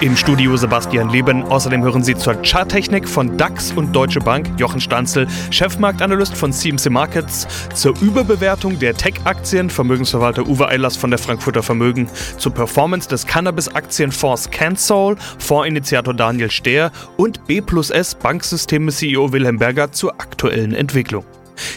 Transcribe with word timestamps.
Im 0.00 0.16
Studio 0.16 0.56
Sebastian 0.56 1.10
Leben. 1.10 1.42
Außerdem 1.42 1.82
hören 1.82 2.04
Sie 2.04 2.14
zur 2.14 2.40
Charttechnik 2.42 3.08
von 3.08 3.36
DAX 3.36 3.72
und 3.72 3.92
Deutsche 3.96 4.20
Bank 4.20 4.48
Jochen 4.56 4.80
Stanzel, 4.80 5.26
Chefmarktanalyst 5.50 6.36
von 6.36 6.52
CMC 6.52 6.88
Markets, 6.88 7.48
zur 7.74 8.00
Überbewertung 8.00 8.78
der 8.78 8.94
Tech-Aktien 8.94 9.70
Vermögensverwalter 9.70 10.46
Uwe 10.46 10.68
Eilers 10.68 10.96
von 10.96 11.10
der 11.10 11.18
Frankfurter 11.18 11.64
Vermögen, 11.64 12.08
zur 12.38 12.54
Performance 12.54 13.08
des 13.08 13.26
Cannabis-Aktienfonds 13.26 14.52
CanSol, 14.52 15.16
Fondsinitiator 15.40 16.14
Daniel 16.14 16.52
Stehr 16.52 16.92
und 17.16 17.44
B 17.48 17.60
plus 17.60 17.90
S 17.90 18.14
Banksysteme 18.14 18.92
CEO 18.92 19.32
Wilhelm 19.32 19.58
Berger 19.58 19.90
zur 19.90 20.12
aktuellen 20.20 20.74
Entwicklung. 20.74 21.24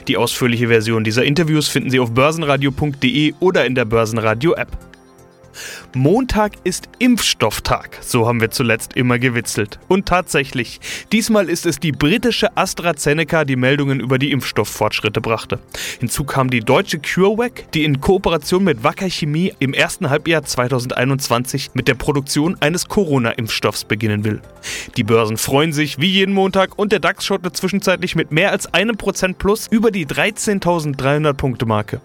Die 0.08 0.18
ausführliche 0.18 0.68
Version 0.68 1.04
dieser 1.04 1.24
Interviews 1.24 1.68
finden 1.68 1.90
Sie 1.90 2.00
auf 2.00 2.12
börsenradio.de 2.12 3.34
oder 3.40 3.66
in 3.66 3.74
der 3.74 3.86
Börsenradio-App. 3.86 4.91
Montag 5.94 6.54
ist 6.64 6.90
Impfstofftag, 7.00 7.98
so 8.02 8.28
haben 8.28 8.42
wir 8.42 8.52
zuletzt 8.52 8.94
immer 8.96 9.20
gewitzelt. 9.20 9.80
Und 9.88 10.08
tatsächlich, 10.08 10.80
diesmal 11.12 11.50
ist 11.50 11.66
es 11.66 11.80
die 11.80 11.92
britische 11.92 12.56
AstraZeneca, 12.56 13.46
die 13.46 13.56
Meldungen 13.56 14.00
über 14.00 14.18
die 14.18 14.32
Impfstofffortschritte 14.32 15.22
brachte. 15.22 15.60
Hinzu 16.00 16.24
kam 16.24 16.50
die 16.50 16.62
deutsche 16.62 17.00
CureVac, 17.00 17.72
die 17.74 17.84
in 17.84 18.00
Kooperation 18.02 18.64
mit 18.64 18.84
Wacker 18.84 19.10
Chemie 19.10 19.54
im 19.60 19.74
ersten 19.74 20.10
Halbjahr 20.10 20.44
2021 20.44 21.72
mit 21.74 21.88
der 21.88 21.96
Produktion 21.96 22.58
eines 22.60 22.88
Corona-Impfstoffs 22.88 23.84
beginnen 23.86 24.24
will. 24.24 24.42
Die 24.98 25.04
Börsen 25.04 25.38
freuen 25.38 25.74
sich 25.74 26.00
wie 26.00 26.10
jeden 26.10 26.34
Montag 26.34 26.78
und 26.78 26.92
der 26.92 27.00
DAX 27.00 27.26
schaute 27.26 27.52
zwischenzeitlich 27.52 28.16
mit 28.16 28.32
mehr 28.32 28.52
als 28.52 28.74
einem 28.74 28.98
Prozent 28.98 29.38
plus 29.38 29.68
über 29.68 29.92
die 29.92 30.06
13.300 30.06 31.34
Punkte 31.34 31.66
Marke. 31.66 32.02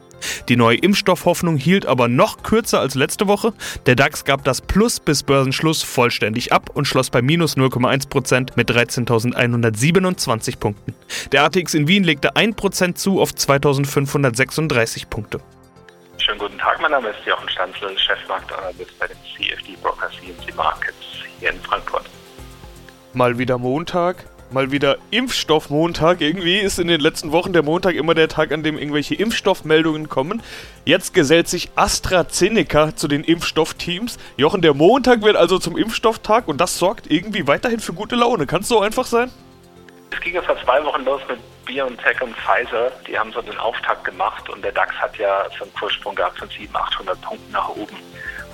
Die 0.48 0.56
neue 0.56 0.76
Impfstoffhoffnung 0.76 1.56
hielt 1.56 1.86
aber 1.86 2.08
noch 2.08 2.42
kürzer 2.42 2.80
als 2.80 2.94
letzte 2.94 3.28
Woche. 3.28 3.52
Der 3.86 3.96
DAX 3.96 4.24
gab 4.24 4.44
das 4.44 4.60
Plus 4.60 5.00
bis 5.00 5.22
Börsenschluss 5.22 5.82
vollständig 5.82 6.52
ab 6.52 6.70
und 6.74 6.86
schloss 6.86 7.10
bei 7.10 7.22
minus 7.22 7.56
0,1% 7.56 8.52
mit 8.56 8.70
13.127 8.70 10.58
Punkten. 10.58 10.94
Der 11.32 11.44
ATX 11.44 11.74
in 11.74 11.88
Wien 11.88 12.04
legte 12.04 12.34
1% 12.34 12.94
zu 12.94 13.20
auf 13.20 13.30
2.536 13.30 15.08
Punkte. 15.08 15.40
Schönen 16.18 16.38
guten 16.38 16.58
Tag, 16.58 16.80
mein 16.80 16.90
Name 16.90 17.08
ist 17.10 17.24
Jochen 17.24 17.48
Stanzel, 17.48 17.96
Chefmarktanalyst 17.98 18.98
bei 18.98 19.06
dem 19.06 19.16
CFD 19.36 19.76
Broker 19.82 20.10
CNC 20.10 20.56
Markets 20.56 20.96
hier 21.38 21.50
in 21.50 21.60
Frankfurt. 21.60 22.04
Mal 23.12 23.38
wieder 23.38 23.58
Montag, 23.58 24.24
mal 24.52 24.70
wieder 24.70 24.98
Impfstoffmontag. 25.10 26.20
Irgendwie 26.20 26.58
ist 26.58 26.78
in 26.78 26.88
den 26.88 27.00
letzten 27.00 27.32
Wochen 27.32 27.52
der 27.52 27.62
Montag 27.62 27.94
immer 27.94 28.14
der 28.14 28.28
Tag, 28.28 28.52
an 28.52 28.62
dem 28.62 28.78
irgendwelche 28.78 29.14
Impfstoffmeldungen 29.14 30.08
kommen. 30.08 30.42
Jetzt 30.84 31.14
gesellt 31.14 31.48
sich 31.48 31.70
AstraZeneca 31.74 32.96
zu 32.96 33.08
den 33.08 33.24
Impfstoffteams. 33.24 34.18
Jochen, 34.36 34.62
der 34.62 34.74
Montag 34.74 35.22
wird 35.22 35.36
also 35.36 35.58
zum 35.58 35.76
Impfstofftag 35.76 36.48
und 36.48 36.60
das 36.60 36.78
sorgt 36.78 37.10
irgendwie 37.10 37.46
weiterhin 37.46 37.80
für 37.80 37.92
gute 37.92 38.16
Laune. 38.16 38.46
Kann 38.46 38.62
es 38.62 38.68
so 38.68 38.80
einfach 38.80 39.06
sein? 39.06 39.30
Es 40.10 40.20
ging 40.20 40.34
ja 40.34 40.42
vor 40.42 40.56
zwei 40.64 40.82
Wochen 40.84 41.04
los 41.04 41.20
mit 41.28 41.38
BioNTech 41.66 42.22
und 42.22 42.34
Pfizer. 42.36 42.92
Die 43.06 43.18
haben 43.18 43.32
so 43.32 43.42
den 43.42 43.58
Auftakt 43.58 44.04
gemacht 44.04 44.48
und 44.48 44.64
der 44.64 44.72
DAX 44.72 44.94
hat 44.96 45.16
ja 45.18 45.46
so 45.58 45.64
einen 45.64 45.74
Kurssprung 45.74 46.14
gehabt 46.14 46.38
von 46.38 46.48
700, 46.48 46.82
800 46.82 47.20
Punkten 47.20 47.52
nach 47.52 47.68
oben. 47.68 47.96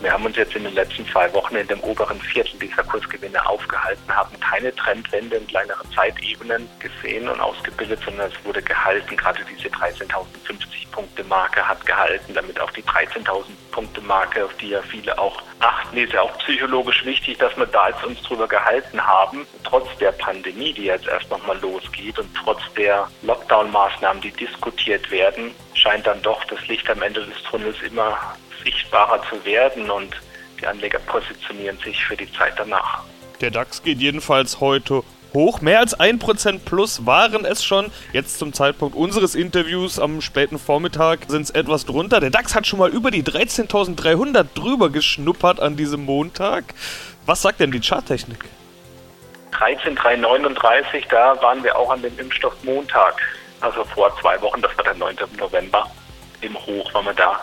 Wir 0.02 0.12
haben 0.12 0.26
uns 0.26 0.36
jetzt 0.36 0.56
in 0.56 0.64
den 0.64 0.74
letzten 0.74 1.06
zwei 1.06 1.32
Wochen 1.32 1.54
in 1.54 1.68
dem 1.68 1.78
oberen 1.80 2.20
Viertel 2.20 2.58
dieser 2.58 2.82
Kursgewinne 2.82 3.46
aufgehalten, 3.46 4.12
haben 4.12 4.38
keine 4.40 4.74
Trendwende 4.74 5.36
in 5.36 5.46
kleineren 5.46 5.88
Zeitebenen 5.92 6.68
gesehen 6.80 7.28
und 7.28 7.38
ausgebildet, 7.38 8.00
sondern 8.04 8.28
es 8.28 8.44
wurde 8.44 8.60
gehalten. 8.62 9.16
Gerade 9.16 9.44
diese 9.48 9.68
13.050 9.68 10.90
Punkte 10.90 11.22
Marke 11.22 11.66
hat 11.66 11.86
gehalten, 11.86 12.34
damit 12.34 12.60
auch 12.60 12.72
die 12.72 12.82
13.000 12.82 13.44
Punkte 13.70 14.00
Marke, 14.00 14.44
auf 14.44 14.52
die 14.56 14.70
ja 14.70 14.82
viele 14.82 15.16
auch 15.16 15.40
achten, 15.60 15.96
ist 15.96 16.12
ja 16.12 16.22
auch 16.22 16.36
psychologisch 16.38 17.04
wichtig, 17.04 17.38
dass 17.38 17.56
wir 17.56 17.66
da 17.66 17.90
jetzt 17.90 18.04
uns 18.04 18.20
drüber 18.22 18.48
gehalten 18.48 19.00
haben. 19.00 19.46
Trotz 19.62 19.86
der 19.98 20.10
Pandemie, 20.10 20.72
die 20.72 20.86
jetzt 20.86 21.06
erst 21.06 21.30
nochmal 21.30 21.60
losgeht 21.60 22.18
und 22.18 22.28
trotz 22.34 22.60
der 22.76 23.08
Lockdown-Maßnahmen, 23.22 24.20
die 24.20 24.32
diskutiert 24.32 25.08
werden, 25.12 25.54
scheint 25.74 26.08
dann 26.08 26.20
doch 26.22 26.42
das 26.46 26.66
Licht 26.66 26.90
am 26.90 27.02
Ende 27.02 27.24
des 27.24 27.40
Tunnels 27.44 27.80
immer 27.82 28.18
sichtbarer 28.64 29.22
zu 29.28 29.44
werden 29.44 29.90
und 29.90 30.14
die 30.60 30.66
Anleger 30.66 30.98
positionieren 31.00 31.78
sich 31.78 32.04
für 32.04 32.16
die 32.16 32.30
Zeit 32.32 32.54
danach. 32.56 33.02
Der 33.40 33.50
DAX 33.50 33.82
geht 33.82 33.98
jedenfalls 33.98 34.60
heute 34.60 35.02
hoch. 35.34 35.60
Mehr 35.60 35.80
als 35.80 35.98
1% 35.98 36.60
plus 36.64 37.06
waren 37.06 37.44
es 37.44 37.64
schon. 37.64 37.90
Jetzt 38.12 38.38
zum 38.38 38.52
Zeitpunkt 38.52 38.94
unseres 38.94 39.34
Interviews 39.34 39.98
am 39.98 40.20
späten 40.20 40.58
Vormittag 40.58 41.20
sind 41.28 41.42
es 41.42 41.50
etwas 41.50 41.84
drunter. 41.84 42.20
Der 42.20 42.30
DAX 42.30 42.54
hat 42.54 42.66
schon 42.66 42.78
mal 42.78 42.90
über 42.90 43.10
die 43.10 43.24
13.300 43.24 44.46
drüber 44.54 44.90
geschnuppert 44.90 45.60
an 45.60 45.76
diesem 45.76 46.04
Montag. 46.04 46.64
Was 47.26 47.42
sagt 47.42 47.60
denn 47.60 47.72
die 47.72 47.80
Charttechnik? 47.80 48.44
13.339, 49.52 51.04
da 51.10 51.40
waren 51.42 51.62
wir 51.62 51.76
auch 51.76 51.90
an 51.90 52.02
dem 52.02 52.18
Impfstoff 52.18 52.54
Montag. 52.62 53.20
Also 53.60 53.84
vor 53.84 54.16
zwei 54.20 54.40
Wochen, 54.40 54.60
das 54.60 54.76
war 54.76 54.84
der 54.84 54.94
9. 54.94 55.16
November. 55.38 55.88
Im 56.40 56.54
Hoch 56.66 56.92
waren 56.94 57.06
wir 57.06 57.14
da 57.14 57.38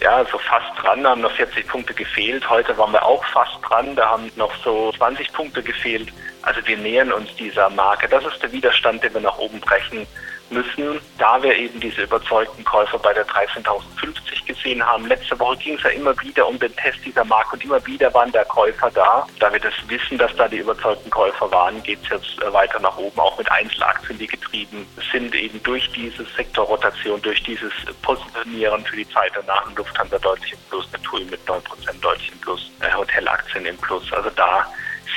ja, 0.00 0.24
so 0.30 0.38
fast 0.38 0.70
dran, 0.82 1.02
da 1.02 1.10
haben 1.10 1.22
noch 1.22 1.32
40 1.32 1.66
Punkte 1.66 1.94
gefehlt. 1.94 2.48
Heute 2.48 2.76
waren 2.76 2.92
wir 2.92 3.04
auch 3.04 3.24
fast 3.26 3.58
dran, 3.62 3.96
da 3.96 4.10
haben 4.10 4.30
noch 4.36 4.54
so 4.62 4.92
20 4.92 5.32
Punkte 5.32 5.62
gefehlt. 5.62 6.12
Also 6.42 6.60
wir 6.66 6.76
nähern 6.76 7.12
uns 7.12 7.34
dieser 7.36 7.70
Marke. 7.70 8.08
Das 8.08 8.24
ist 8.24 8.42
der 8.42 8.52
Widerstand, 8.52 9.02
den 9.02 9.14
wir 9.14 9.20
nach 9.20 9.38
oben 9.38 9.60
brechen 9.60 10.06
müssen, 10.50 11.00
da 11.18 11.42
wir 11.42 11.54
eben 11.56 11.80
diese 11.80 12.02
überzeugten 12.02 12.64
Käufer 12.64 12.98
bei 12.98 13.12
der 13.12 13.26
13.050 13.26 14.46
gesehen 14.46 14.84
haben. 14.84 15.06
Letzte 15.06 15.38
Woche 15.38 15.56
ging 15.58 15.74
es 15.76 15.82
ja 15.82 15.90
immer 15.90 16.18
wieder 16.20 16.46
um 16.46 16.58
den 16.58 16.74
Test 16.76 16.98
dieser 17.04 17.24
Marke 17.24 17.54
und 17.54 17.64
immer 17.64 17.84
wieder 17.86 18.12
waren 18.14 18.32
der 18.32 18.44
Käufer 18.44 18.90
da. 18.90 19.26
Da 19.38 19.52
wir 19.52 19.60
das 19.60 19.74
wissen, 19.88 20.18
dass 20.18 20.34
da 20.36 20.48
die 20.48 20.58
überzeugten 20.58 21.10
Käufer 21.10 21.50
waren, 21.50 21.82
geht 21.82 21.98
es 22.04 22.10
jetzt 22.10 22.42
äh, 22.42 22.52
weiter 22.52 22.80
nach 22.80 22.96
oben, 22.96 23.18
auch 23.18 23.36
mit 23.38 23.50
Einzelaktien, 23.50 24.18
die 24.18 24.26
getrieben 24.26 24.86
sind 25.12 25.34
eben 25.34 25.62
durch 25.62 25.90
diese 25.92 26.24
Sektorrotation, 26.36 27.20
durch 27.22 27.42
dieses 27.42 27.72
Positionieren 28.02 28.84
für 28.84 28.96
die 28.96 29.08
Zeit 29.10 29.32
danach. 29.34 29.64
Lufthansa 29.76 30.18
deutlich 30.18 30.52
im 30.52 30.58
Plus, 30.70 30.88
TUI 31.02 31.24
mit 31.24 31.40
9% 31.46 31.60
deutlich 32.00 32.32
im 32.32 32.38
Plus, 32.40 32.70
äh, 32.80 32.92
Hotelaktien 32.92 33.66
im 33.66 33.76
Plus. 33.78 34.12
Also 34.12 34.30
da 34.30 34.66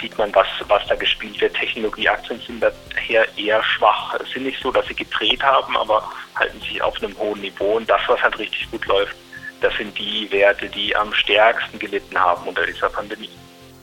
sieht 0.01 0.17
man, 0.17 0.33
was, 0.33 0.47
was 0.67 0.85
da 0.87 0.95
gespielt 0.95 1.39
wird. 1.41 1.55
Technologieaktien 1.55 2.39
sind 2.45 2.61
daher 2.61 3.27
eher 3.37 3.63
schwach. 3.63 4.15
Es 4.15 4.31
sind 4.31 4.43
nicht 4.43 4.61
so, 4.61 4.71
dass 4.71 4.87
sie 4.87 4.95
gedreht 4.95 5.43
haben, 5.43 5.75
aber 5.77 6.03
halten 6.35 6.59
sich 6.61 6.81
auf 6.81 7.01
einem 7.01 7.17
hohen 7.17 7.41
Niveau. 7.41 7.77
Und 7.77 7.89
das, 7.89 8.01
was 8.07 8.21
halt 8.21 8.37
richtig 8.37 8.69
gut 8.71 8.85
läuft, 8.85 9.15
das 9.61 9.75
sind 9.75 9.97
die 9.97 10.31
Werte, 10.31 10.69
die 10.69 10.95
am 10.95 11.13
stärksten 11.13 11.79
gelitten 11.79 12.17
haben 12.17 12.47
unter 12.47 12.65
dieser 12.65 12.89
Pandemie. 12.89 13.29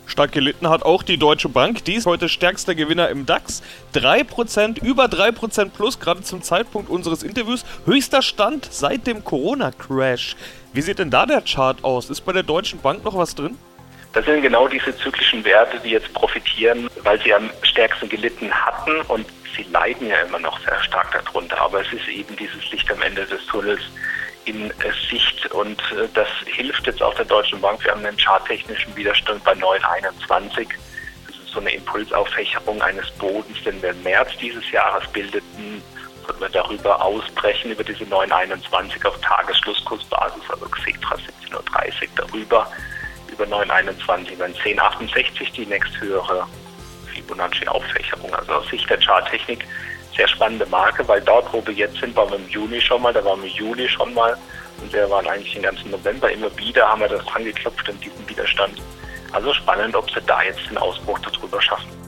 Stark 0.07 0.31
gelitten 0.33 0.69
hat 0.69 0.85
auch 0.85 1.03
die 1.03 1.19
Deutsche 1.19 1.49
Bank. 1.49 1.85
Die 1.85 1.95
ist 1.95 2.07
heute 2.07 2.29
stärkster 2.29 2.77
Gewinner 2.77 3.09
im 3.09 3.27
DAX. 3.27 3.63
3%, 3.95 4.83
über 4.83 5.07
3% 5.07 5.71
plus, 5.71 5.99
gerade 5.99 6.23
zum 6.23 6.43
Zeitpunkt 6.43 6.89
unseres 6.89 7.25
Interviews. 7.25 7.65
Höchster 7.87 8.23
Stand 8.23 8.69
seit 8.71 9.07
dem 9.07 9.25
Corona-Crash. 9.25 10.37
Wie 10.73 10.81
sieht 10.81 11.01
denn 11.01 11.11
da 11.11 11.27
der 11.27 11.43
Chart 11.43 11.83
aus? 11.83 12.09
Ist 12.09 12.21
bei 12.21 12.33
der 12.33 12.45
Deutschen 12.45 12.81
Bank 12.81 13.05
noch 13.05 13.17
was 13.17 13.35
drin? 13.35 13.59
Das 14.17 14.25
sind 14.25 14.41
genau 14.41 14.67
diese 14.67 14.97
zyklischen 14.97 15.45
Werte, 15.45 15.79
die 15.79 15.91
jetzt 15.91 16.11
profitieren, 16.15 16.89
weil 17.03 17.21
sie 17.21 17.35
am 17.35 17.51
stärksten 17.65 18.09
gelitten 18.09 18.51
hatten 18.51 19.03
und 19.09 19.27
sie 19.55 19.65
leiden 19.65 20.09
ja 20.09 20.23
immer 20.23 20.39
noch 20.39 20.59
sehr 20.61 20.83
stark 20.85 21.13
darunter. 21.13 21.61
Aber 21.61 21.83
es 21.83 21.93
ist 21.93 22.09
eben 22.09 22.35
dieses 22.35 22.71
Licht 22.71 22.91
am 22.91 23.03
Ende 23.03 23.27
des 23.27 23.45
Tunnels 23.45 23.83
in 24.47 24.73
Sicht 25.11 25.53
und 25.53 25.79
äh, 25.93 26.09
das 26.15 26.29
hilft 26.47 26.87
jetzt 26.87 27.03
auch 27.03 27.13
der 27.13 27.27
Deutschen 27.27 27.61
Bank. 27.61 27.85
Wir 27.85 27.91
haben 27.91 28.07
einen 28.07 28.17
charttechnischen 28.17 28.97
Widerstand 28.97 29.45
bei 29.45 29.53
921. 29.53 30.67
Das 31.27 31.37
ist 31.37 31.49
so 31.53 31.61
eine 31.61 31.75
Impulsauffächerung 31.75 32.81
eines 32.81 33.11
Bodens, 33.19 33.63
den 33.65 33.83
wir 33.83 33.91
im 33.91 34.03
März 34.03 34.31
dieses 34.41 34.71
Jahres 34.71 35.07
bildeten. 35.09 35.83
Sollten 36.27 36.41
wir 36.41 36.49
darüber 36.49 37.03
ausbrechen, 37.03 37.71
über 37.71 37.85
diese 37.85 38.05
921 38.05 39.05
auf 39.05 39.21
Tagesschlusskursbasis, 39.21 40.43
also 40.49 40.65
Xetra 40.71 41.17
17.30 41.17 41.53
Uhr 41.53 42.09
darüber 42.17 42.67
über 43.39 43.45
9,21 43.45 44.39
dann 44.39 44.55
10,68 44.55 45.53
die 45.53 45.67
nächsthöhere 45.67 46.47
Fibonacci-Auffächerung. 47.13 48.35
Also 48.35 48.53
aus 48.53 48.69
Sicht 48.69 48.89
der 48.89 48.99
Charttechnik 48.99 49.65
sehr 50.17 50.29
spannende 50.29 50.67
Marke, 50.67 51.07
weil 51.09 51.21
dort, 51.21 51.53
wo 51.53 51.65
wir 51.67 51.75
jetzt 51.75 51.99
sind, 52.01 52.17
waren 52.17 52.31
wir 52.31 52.39
im 52.39 52.49
Juni 52.49 52.81
schon 52.81 53.03
mal, 53.03 53.13
da 53.13 53.25
waren 53.25 53.43
wir 53.43 53.51
im 53.51 53.55
Juli 53.55 53.89
schon 53.89 54.15
mal 54.15 54.37
und 54.81 54.93
wir 54.93 55.09
waren 55.11 55.27
eigentlich 55.27 55.53
den 55.53 55.63
ganzen 55.63 55.91
November 55.91 56.31
immer 56.31 56.55
wieder, 56.57 56.89
haben 56.89 57.01
wir 57.01 57.09
das 57.09 57.27
angeklopft 57.35 57.89
in 57.89 58.01
diesem 58.01 58.29
Widerstand. 58.29 58.81
Also 59.33 59.53
spannend, 59.53 59.95
ob 59.95 60.11
sie 60.11 60.21
da 60.27 60.43
jetzt 60.43 60.71
den 60.71 60.79
Ausbruch 60.79 61.19
darüber 61.19 61.61
schaffen. 61.61 62.06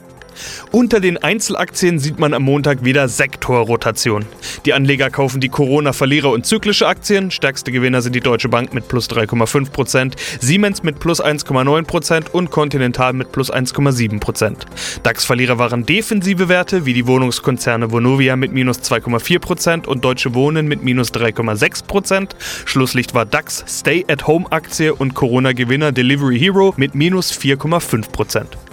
Unter 0.71 0.99
den 0.99 1.17
Einzelaktien 1.17 1.97
sieht 1.97 2.19
man 2.19 2.35
am 2.35 2.43
Montag 2.43 2.85
wieder 2.85 3.07
Sektorrotation. 3.07 4.27
Die 4.65 4.73
Anleger 4.73 5.09
kaufen 5.09 5.41
die 5.41 5.49
Corona-Verlierer 5.49 6.29
und 6.29 6.45
zyklische 6.45 6.87
Aktien. 6.87 7.31
Stärkste 7.31 7.71
Gewinner 7.71 8.03
sind 8.03 8.13
die 8.13 8.19
Deutsche 8.19 8.49
Bank 8.49 8.71
mit 8.75 8.87
plus 8.87 9.09
3,5%, 9.09 10.13
Siemens 10.39 10.83
mit 10.83 10.99
plus 10.99 11.23
1,9% 11.23 12.29
und 12.29 12.51
Continental 12.51 13.13
mit 13.13 13.31
plus 13.31 13.51
1,7%. 13.51 14.67
DAX-Verlierer 15.01 15.57
waren 15.57 15.87
defensive 15.87 16.49
Werte 16.49 16.85
wie 16.85 16.93
die 16.93 17.07
Wohnungskonzerne 17.07 17.91
Vonovia 17.91 18.35
mit 18.35 18.51
minus 18.51 18.77
2,4% 18.79 19.87
und 19.87 20.05
Deutsche 20.05 20.35
Wohnen 20.35 20.67
mit 20.67 20.83
minus 20.83 21.11
3,6%. 21.11 22.35
Schlusslicht 22.65 23.15
war 23.15 23.25
DAX 23.25 23.63
Stay-at-Home-Aktie 23.67 24.93
und 24.93 25.15
Corona-Gewinner 25.15 25.91
Delivery 25.91 26.37
Hero 26.37 26.75
mit 26.77 26.93
minus 26.93 27.31
4,5%. 27.31 28.68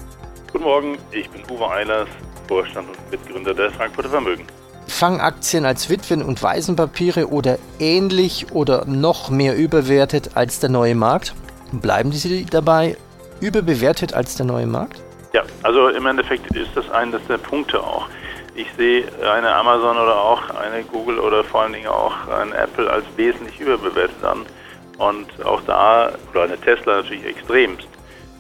Guten 0.57 0.69
Morgen, 0.69 0.99
ich 1.13 1.29
bin 1.29 1.43
Uwe 1.51 1.71
Eilers, 1.71 2.09
Vorstand 2.49 2.89
und 2.89 3.11
Mitgründer 3.11 3.53
der 3.53 3.71
Frankfurter 3.73 4.09
Vermögen. 4.09 4.47
Fangaktien 4.87 5.67
als 5.67 5.91
Witwen- 5.91 6.23
und 6.23 6.43
Waisenpapiere 6.43 7.29
oder 7.29 7.59
ähnlich 7.79 8.47
oder 8.53 8.87
noch 8.87 9.29
mehr 9.29 9.55
überbewertet 9.55 10.31
als 10.33 10.59
der 10.59 10.71
neue 10.71 10.95
Markt? 10.95 11.35
Bleiben 11.73 12.11
Sie 12.11 12.47
dabei 12.47 12.97
überbewertet 13.43 14.15
als 14.15 14.37
der 14.37 14.47
neue 14.47 14.65
Markt? 14.67 15.03
Ja, 15.35 15.43
also 15.63 15.91
im 15.91 16.07
Endeffekt 16.07 16.47
ist 16.57 16.71
das 16.75 16.91
eines 16.91 17.21
der 17.29 17.37
Punkte 17.37 17.79
auch. 17.79 18.09
Ich 18.55 18.69
sehe 18.79 19.05
eine 19.31 19.55
Amazon 19.55 19.99
oder 19.99 20.19
auch 20.19 20.41
eine 20.55 20.85
Google 20.85 21.19
oder 21.19 21.45
vor 21.45 21.65
allen 21.65 21.75
Dingen 21.75 21.89
auch 21.89 22.15
eine 22.29 22.57
Apple 22.57 22.91
als 22.91 23.05
wesentlich 23.17 23.61
überbewertet 23.61 24.25
an. 24.25 24.47
Und 24.97 25.27
auch 25.45 25.61
da, 25.67 26.15
oder 26.31 26.45
eine 26.45 26.59
Tesla 26.59 27.03
natürlich 27.03 27.27
extremst. 27.27 27.87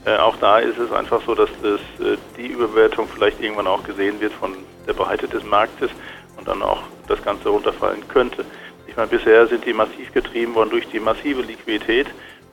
Äh, 0.06 0.18
auch 0.18 0.36
da 0.36 0.60
ist 0.60 0.78
es 0.78 0.92
einfach 0.92 1.20
so, 1.26 1.34
dass 1.34 1.50
das, 1.62 1.80
äh, 2.06 2.16
die 2.38 2.46
Überbewertung 2.46 3.08
vielleicht 3.12 3.40
irgendwann 3.40 3.66
auch 3.66 3.82
gesehen 3.82 4.20
wird 4.20 4.32
von 4.34 4.54
der 4.86 4.92
Breite 4.92 5.26
des 5.26 5.42
Marktes 5.42 5.90
und 6.36 6.46
dann 6.46 6.62
auch 6.62 6.82
das 7.08 7.20
Ganze 7.24 7.48
runterfallen 7.48 8.06
könnte. 8.06 8.44
Ich 8.86 8.96
meine, 8.96 9.08
bisher 9.08 9.48
sind 9.48 9.66
die 9.66 9.72
massiv 9.72 10.12
getrieben 10.12 10.54
worden 10.54 10.70
durch 10.70 10.86
die 10.88 11.00
massive 11.00 11.42
Liquidität 11.42 12.06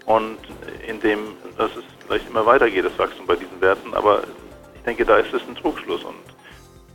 und 0.05 0.39
in 0.87 0.99
dem, 1.01 1.19
dass 1.55 1.69
es 1.75 1.83
vielleicht 2.07 2.27
immer 2.27 2.43
weitergeht, 2.43 2.85
das 2.85 2.97
Wachstum 2.97 3.27
bei 3.27 3.35
diesen 3.35 3.61
Werten, 3.61 3.93
aber 3.93 4.23
ich 4.73 4.81
denke, 4.81 5.05
da 5.05 5.17
ist 5.17 5.31
es 5.31 5.43
ein 5.47 5.55
Trugschluss 5.55 6.03
und 6.03 6.15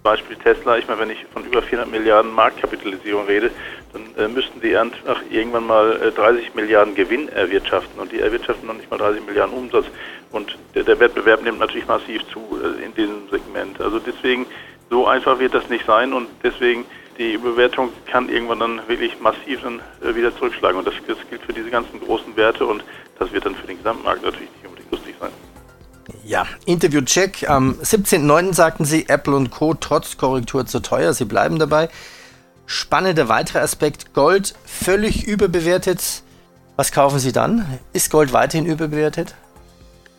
Beispiel 0.03 0.37
Tesla, 0.37 0.79
ich 0.79 0.89
meine, 0.89 1.01
wenn 1.01 1.11
ich 1.11 1.25
von 1.33 1.45
über 1.45 1.61
400 1.61 1.91
Milliarden 1.91 2.33
Marktkapitalisierung 2.33 3.27
rede, 3.27 3.51
dann 3.93 4.03
äh, 4.17 4.29
müssten 4.29 4.61
die 4.61 4.77
einfach 4.77 5.21
irgendwann 5.31 5.67
mal 5.67 6.01
äh, 6.01 6.13
30 6.13 6.55
Milliarden 6.55 6.95
Gewinn 6.95 7.29
erwirtschaften 7.29 8.01
und 8.01 8.13
die 8.13 8.21
erwirtschaften 8.21 8.67
noch 8.67 8.75
nicht 8.75 8.91
mal 8.91 8.97
30 8.97 9.27
Milliarden 9.27 9.55
Umsatz. 9.55 9.87
Und 10.31 10.57
der, 10.75 10.85
der 10.85 11.01
Wettbewerb 11.01 11.43
nimmt 11.43 11.59
natürlich 11.59 11.87
massiv 11.87 12.23
zu 12.33 12.41
äh, 12.63 12.85
in 12.85 12.95
diesem 12.95 13.29
Segment. 13.31 13.81
Also 13.81 13.99
deswegen, 13.99 14.47
so 14.91 15.07
einfach 15.07 15.39
wird 15.39 15.55
das 15.55 15.69
nicht 15.69 15.87
sein 15.87 16.13
und 16.13 16.29
deswegen 16.43 16.85
die 17.19 17.33
Überwertung 17.33 17.91
kann 18.11 18.29
irgendwann 18.29 18.61
dann 18.61 18.81
wirklich 18.89 19.21
massiv 19.21 19.61
dann 19.63 19.81
äh, 20.03 20.15
wieder 20.15 20.35
zurückschlagen. 20.37 20.79
Und 20.79 20.87
das, 20.87 20.95
das 21.07 21.19
gilt 21.29 21.43
für 21.43 21.53
diese 21.53 21.71
ganzen 21.71 22.01
großen 22.01 22.37
Werte 22.37 22.65
und 22.65 22.85
das 23.19 23.33
wird 23.33 23.45
dann 23.45 23.55
für 23.55 23.67
den 23.67 23.79
Gesamtmarkt 23.79 24.23
natürlich 24.23 24.51
nicht 24.51 24.67
unbedingt 24.67 24.91
lustig 24.93 25.15
sein. 25.19 25.31
Ja, 26.25 26.47
Interview-Check. 26.67 27.49
Am 27.49 27.75
17.09. 27.83 28.55
sagten 28.55 28.85
Sie, 28.85 29.09
Apple 29.09 29.35
und 29.35 29.51
Co. 29.51 29.75
trotz 29.75 30.17
Korrektur 30.17 30.67
zu 30.67 30.81
teuer. 30.81 31.13
Sie 31.13 31.25
bleiben 31.25 31.59
dabei. 31.59 31.89
Spannender 32.67 33.29
weiterer 33.29 33.63
Aspekt, 33.63 34.13
Gold 34.15 34.55
völlig 34.65 35.27
überbewertet. 35.27 36.23
Was 36.77 36.93
kaufen 36.93 37.19
Sie 37.19 37.33
dann? 37.33 37.79
Ist 37.93 38.11
Gold 38.11 38.33
weiterhin 38.33 38.67
überbewertet? 38.67 39.35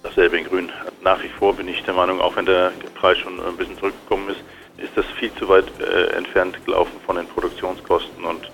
Dasselbe 0.10 0.40
in 0.40 0.46
Grün. 0.46 0.72
Nach 1.04 1.22
wie 1.22 1.30
vor 1.30 1.56
bin 1.56 1.68
ich 1.68 1.84
der 1.84 1.94
Meinung, 1.94 2.20
auch 2.20 2.36
wenn 2.36 2.46
der 2.46 2.72
Preis 2.96 3.20
schon 3.20 3.40
ein 3.40 3.56
bisschen 3.58 3.78
zurückgekommen 3.78 4.30
ist, 4.30 4.40
ist 4.84 4.96
das 4.96 5.06
viel 5.20 5.32
zu 5.36 5.48
weit 5.48 5.66
äh, 5.80 6.16
entfernt 6.16 6.58
gelaufen 6.66 7.00
von 7.06 7.18
den 7.18 7.28
Produktionskosten 7.28 8.24
und 8.26 8.46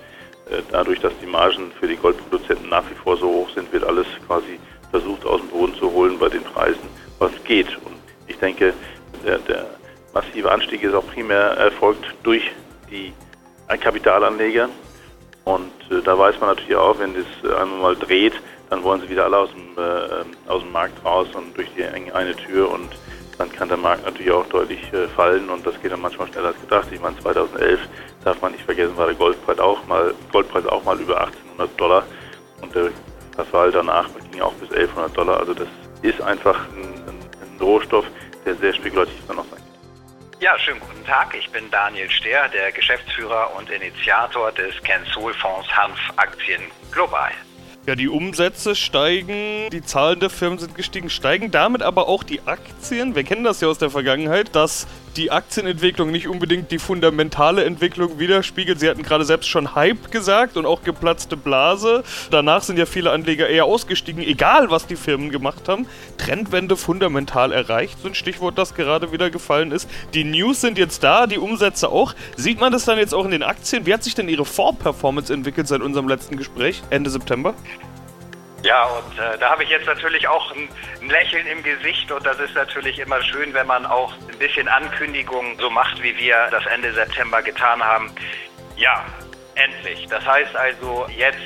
äh, 0.50 0.62
dadurch, 0.70 1.00
dass 1.00 1.14
die 1.22 1.26
Margen 1.26 1.72
für 1.80 1.88
die 1.88 1.96
Goldproduzenten 1.96 2.68
nach 2.68 2.84
wie 2.90 2.96
vor 2.96 3.16
so 3.16 3.28
hoch 3.28 3.50
sind, 3.56 3.72
wird 3.72 3.86
alles 3.86 4.06
quasi 4.28 4.60
versucht 4.92 5.26
aus 5.26 5.40
dem 5.40 5.50
Boden 5.50 5.74
zu 5.76 5.90
holen 5.92 6.20
bei 6.20 6.28
den 6.28 6.44
Preisen 6.44 6.90
was 7.20 7.32
geht. 7.46 7.70
Und 7.86 7.96
ich 8.28 8.38
denke, 8.38 8.74
der, 9.26 9.38
der 9.40 9.66
massive 10.14 10.52
Anstieg 10.52 10.84
ist 10.84 10.94
auch 10.94 11.08
primär 11.08 11.52
erfolgt 11.52 12.04
durch 12.24 12.52
die 12.92 13.14
Kapitalanleger. 13.70 14.68
Und 15.46 15.72
äh, 15.90 16.02
da 16.04 16.20
weiß 16.20 16.38
man 16.42 16.50
natürlich 16.50 16.76
auch, 16.76 17.00
wenn 17.00 17.14
das 17.14 17.58
einmal 17.62 17.80
mal 17.80 17.96
dreht, 17.96 18.34
dann 18.70 18.84
wollen 18.84 19.02
sie 19.02 19.10
wieder 19.10 19.26
alle 19.26 19.38
aus 19.38 19.50
dem, 19.52 19.78
äh, 19.78 20.50
aus 20.50 20.62
dem 20.62 20.72
Markt 20.72 21.04
raus 21.06 21.28
und 21.34 21.56
durch 21.56 21.70
die 21.76 21.84
eine 21.86 22.36
Tür 22.36 22.72
und 22.72 22.90
dann 23.38 23.52
kann 23.52 23.68
der 23.68 23.78
Markt 23.78 24.06
natürlich 24.06 24.32
auch 24.32 24.48
deutlich 24.48 24.82
äh, 24.94 25.08
fallen 25.10 25.50
und 25.50 25.66
das 25.66 25.80
geht 25.82 25.92
dann 25.92 26.02
manchmal 26.02 26.28
schneller 26.28 26.48
als 26.48 26.62
gedacht. 26.62 26.88
Ich 26.92 27.02
meine, 27.02 27.18
2011 27.20 27.80
darf 28.24 28.42
man 28.42 28.54
nicht 28.54 28.64
vergessen, 28.64 28.96
war 28.98 29.08
der 29.08 29.16
Goldpreis 29.16 29.60
auch 29.60 29.86
mal, 29.88 30.14
Goldpreis 30.32 30.66
auch 30.68 30.84
mal 30.84 31.00
über 31.00 31.20
1800 31.20 31.80
Dollar 31.80 32.04
und 32.62 32.74
der 32.74 32.92
Verfall 33.36 33.72
danach 33.72 34.08
ging 34.32 34.42
auch 34.42 34.54
bis 34.54 34.72
1100 34.72 35.18
Dollar. 35.18 35.40
Also 35.40 35.54
das 35.54 35.68
ist 36.02 36.22
einfach 36.22 36.58
ein, 36.70 36.94
ein 37.08 37.62
Rohstoff, 37.62 38.06
der 38.46 38.56
sehr 38.56 38.74
spekulativ 38.74 39.16
dann 39.28 39.38
noch 39.38 39.46
sein 39.46 39.60
kann. 39.60 39.66
Ja, 40.40 40.58
schönen 40.60 40.80
guten 40.80 41.06
Tag. 41.06 41.36
Ich 41.36 41.50
bin 41.50 41.70
Daniel 41.72 42.10
Stehr, 42.10 42.48
der 42.50 42.72
Geschäftsführer 42.72 43.56
und 43.58 43.70
Initiator 43.70 44.52
des 44.52 44.82
Cansul-Fonds 44.84 45.70
Hanf-Aktien 45.76 46.62
Global. 46.92 47.32
Ja, 47.88 47.94
die 47.94 48.10
Umsätze 48.10 48.76
steigen, 48.76 49.70
die 49.72 49.84
Zahlen 49.84 50.20
der 50.20 50.32
Firmen 50.32 50.58
sind 50.58 50.74
gestiegen, 50.74 51.12
steigen 51.12 51.52
damit 51.52 51.84
aber 51.84 52.08
auch 52.08 52.24
die 52.24 52.42
Aktien. 52.46 53.14
Wir 53.14 53.24
kennen 53.24 53.44
das 53.44 53.62
ja 53.62 53.68
aus 53.68 53.78
der 53.78 53.92
Vergangenheit, 53.92 54.56
dass 54.56 54.88
die 55.18 55.32
Aktienentwicklung 55.32 56.12
nicht 56.12 56.28
unbedingt 56.28 56.72
die 56.72 56.80
fundamentale 56.80 57.64
Entwicklung 57.64 58.20
widerspiegelt. 58.20 58.80
Sie 58.80 58.90
hatten 58.90 59.04
gerade 59.04 59.26
selbst 59.26 59.48
schon 59.48 59.76
Hype 59.76 60.12
gesagt 60.12 60.58
und 60.58 60.66
auch 60.66 60.84
geplatzte 60.84 61.38
Blase. 61.38 62.04
Danach 62.32 62.64
sind 62.64 62.78
ja 62.78 62.86
viele 62.86 63.12
Anleger 63.12 63.48
eher 63.48 63.66
ausgestiegen, 63.66 64.22
egal 64.22 64.70
was 64.70 64.88
die 64.88 64.96
Firmen 64.96 65.30
gemacht 65.30 65.70
haben. 65.70 65.88
Trendwende 66.18 66.76
fundamental 66.76 67.52
erreicht, 67.52 67.98
so 68.02 68.08
ein 68.08 68.16
Stichwort, 68.16 68.58
das 68.58 68.74
gerade 68.74 69.12
wieder 69.12 69.30
gefallen 69.30 69.72
ist. 69.72 69.90
Die 70.14 70.24
News 70.24 70.62
sind 70.62 70.78
jetzt 70.78 71.04
da, 71.04 71.28
die 71.28 71.38
Umsätze 71.38 71.90
auch. 71.90 72.14
Sieht 72.36 72.60
man 72.60 72.72
das 72.72 72.86
dann 72.86 72.98
jetzt 72.98 73.14
auch 73.14 73.26
in 73.26 73.32
den 73.32 73.44
Aktien? 73.44 73.86
Wie 73.86 73.94
hat 73.94 74.04
sich 74.04 74.16
denn 74.16 74.30
Ihre 74.30 74.46
Vorperformance 74.46 75.34
entwickelt 75.34 75.68
seit 75.68 75.82
unserem 75.82 76.08
letzten 76.08 76.38
Gespräch 76.38 76.82
Ende 76.90 77.10
September? 77.10 77.54
Ja, 78.66 78.84
und 78.86 79.20
äh, 79.20 79.38
da 79.38 79.52
habe 79.52 79.64
ich 79.64 79.70
jetzt 79.70 79.86
natürlich 79.86 80.28
auch 80.28 80.52
ein, 80.52 80.68
ein, 81.00 81.08
Lächeln 81.08 81.46
im 81.46 81.62
Gesicht 81.62 82.12
und 82.12 82.26
das 82.26 82.40
ist 82.40 82.56
natürlich 82.56 82.98
immer 82.98 83.22
schön, 83.22 83.54
wenn 83.54 83.68
man 83.68 83.86
auch 83.86 84.12
ein 84.28 84.40
bisschen 84.40 84.68
Ankündigungen 84.68 85.56
so 85.60 85.70
macht, 85.70 86.02
wie 86.02 86.18
wir 86.18 86.48
das 86.50 86.66
Ende 86.66 86.92
September 86.92 87.44
getan 87.44 87.84
haben. 87.84 88.10
Ja, 88.76 89.06
endlich. 89.54 90.08
Das 90.08 90.26
heißt 90.26 90.56
also, 90.56 91.06
jetzt 91.16 91.38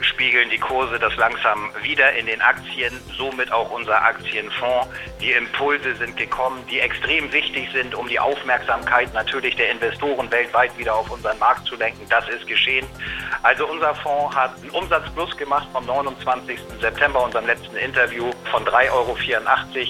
spiegeln 0.00 0.50
die 0.50 0.58
Kurse 0.58 0.98
das 0.98 1.16
langsam 1.16 1.70
wieder 1.82 2.12
in 2.12 2.26
den 2.26 2.40
Aktien, 2.40 3.00
somit 3.16 3.50
auch 3.52 3.70
unser 3.70 4.02
Aktienfonds. 4.02 4.88
Die 5.20 5.32
Impulse 5.32 5.94
sind 5.96 6.16
gekommen, 6.16 6.64
die 6.70 6.80
extrem 6.80 7.32
wichtig 7.32 7.68
sind, 7.72 7.94
um 7.94 8.08
die 8.08 8.18
Aufmerksamkeit 8.18 9.12
natürlich 9.14 9.56
der 9.56 9.70
Investoren 9.70 10.30
weltweit 10.30 10.76
wieder 10.78 10.94
auf 10.94 11.10
unseren 11.10 11.38
Markt 11.38 11.66
zu 11.66 11.76
lenken. 11.76 12.06
Das 12.08 12.28
ist 12.28 12.46
geschehen. 12.46 12.86
Also 13.42 13.66
unser 13.66 13.94
Fonds 13.96 14.34
hat 14.34 14.56
einen 14.60 14.70
Umsatzplus 14.70 15.36
gemacht 15.36 15.68
vom 15.72 15.86
29. 15.86 16.58
September, 16.80 17.24
unserem 17.24 17.46
letzten 17.46 17.76
Interview, 17.76 18.30
von 18.50 18.64
3,84 18.64 18.90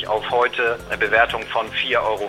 Euro 0.07 0.17
auf 0.17 0.31
heute 0.31 0.79
eine 0.89 0.99
Bewertung 0.99 1.43
von 1.47 1.67
4,84 1.71 1.99
Euro. 2.01 2.29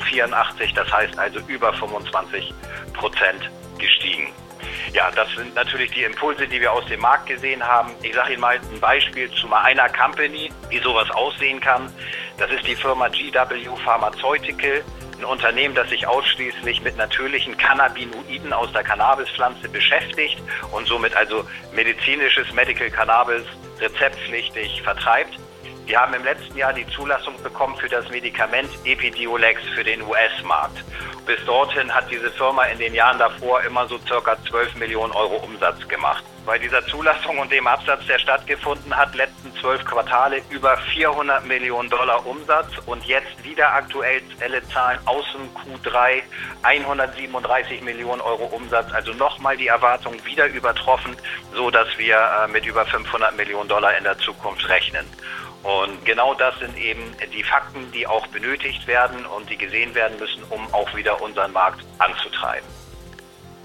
Das 0.76 0.92
heißt 0.92 1.18
also 1.18 1.40
über 1.48 1.74
25 1.74 2.54
Prozent 2.94 3.50
gestiegen. 3.78 4.34
Ja, 4.94 5.12
das 5.12 5.30
sind 5.36 5.54
natürlich 5.56 5.92
die 5.92 6.04
Impulse, 6.04 6.48
die 6.48 6.62
wir 6.62 6.72
aus 6.72 6.86
dem 6.86 7.02
Markt 7.02 7.28
gesehen 7.28 7.66
haben. 7.66 7.92
Ich 8.02 8.14
sage 8.14 8.34
Ihnen 8.34 8.42
mal 8.42 8.58
ein 8.58 8.80
Beispiel 8.80 9.30
zu 9.32 9.52
einer 9.54 9.90
Company, 9.90 10.52
wie 10.70 10.80
sowas 10.80 11.10
aussehen 11.12 11.60
kann. 11.60 11.92
Das 12.38 12.50
ist 12.52 12.66
die 12.66 12.76
Firma 12.76 13.08
GW 13.10 13.70
Pharmaceutical, 13.84 14.84
ein 15.18 15.26
Unternehmen, 15.26 15.76
das 15.76 15.90
sich 15.90 16.06
ausschließlich 16.08 16.82
mit 16.82 16.98
natürlichen 16.98 17.58
Cannabinoiden 17.58 18.54
aus 18.54 18.72
der 18.74 18.84
Cannabispflanze 18.84 19.70
beschäftigt 19.70 20.42
und 20.72 20.88
somit 20.88 21.16
also 21.16 21.46
medizinisches 21.74 22.52
Medical 22.54 22.90
Cannabis 22.90 23.44
rezeptpflichtig 23.80 24.82
vertreibt. 24.82 25.38
Wir 25.86 26.02
haben 26.02 26.16
im 26.16 26.24
letzten 26.24 26.58
Jahr 26.58 26.74
die 26.74 26.88
Zulassung 26.88 27.42
bekommen 27.44 27.76
für 27.76 27.88
das 27.88 28.10
Medikament 28.10 28.70
Epidiolex 28.86 29.62
für 29.76 29.84
den 29.84 30.02
US-Markt. 30.02 30.84
Bis 31.28 31.38
dorthin 31.46 31.94
hat 31.94 32.10
diese 32.10 32.32
Firma 32.32 32.64
in 32.66 32.80
den 32.80 32.96
Jahren 32.96 33.20
davor 33.20 33.62
immer 33.62 33.88
so 33.88 34.00
circa 34.08 34.36
12 34.50 34.76
Millionen 34.76 35.14
Euro 35.14 35.36
Umsatz 35.38 35.88
gemacht. 35.88 36.24
Bei 36.44 36.58
dieser 36.58 36.86
Zulassung 36.88 37.38
und 37.38 37.52
dem 37.52 37.68
Absatz, 37.68 38.06
der 38.08 38.18
stattgefunden 38.20 38.96
hat, 38.96 39.14
letzten 39.16 39.54
zwölf 39.56 39.84
Quartale 39.86 40.42
über 40.50 40.78
400 40.78 41.46
Millionen 41.46 41.90
Dollar 41.90 42.26
Umsatz 42.26 42.68
und 42.86 43.04
jetzt 43.06 43.44
wieder 43.44 43.72
aktuelle 43.74 44.68
Zahlen 44.72 45.00
aus 45.06 45.26
dem 45.34 45.50
Q3 45.56 46.22
137 46.64 47.82
Millionen 47.82 48.22
Euro 48.22 48.46
Umsatz, 48.46 48.92
also 48.92 49.14
nochmal 49.14 49.58
die 49.58 49.68
Erwartung 49.68 50.14
wieder 50.26 50.48
übertroffen, 50.48 51.16
so 51.54 51.70
dass 51.70 51.88
wir 51.98 52.18
äh, 52.18 52.48
mit 52.48 52.66
über 52.66 52.86
500 52.86 53.36
Millionen 53.36 53.70
Dollar 53.70 53.98
in 53.98 54.04
der 54.04 54.18
Zukunft 54.20 54.68
rechnen. 54.70 55.06
Und 55.66 56.06
genau 56.06 56.36
das 56.36 56.60
sind 56.60 56.78
eben 56.78 57.02
die 57.34 57.44
Fakten, 57.44 57.92
die 57.92 58.06
auch 58.06 58.28
benötigt 58.28 58.86
werden 58.86 59.26
und 59.26 59.50
die 59.50 59.58
gesehen 59.58 59.96
werden 59.96 60.20
müssen, 60.20 60.44
um 60.52 60.62
auch 60.72 60.96
wieder 60.96 61.20
unseren 61.24 61.52
Markt 61.54 61.84
anzutreiben. 61.98 62.70